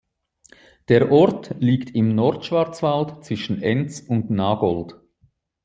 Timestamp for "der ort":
0.87-1.51